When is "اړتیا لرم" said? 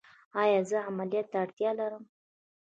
1.43-2.03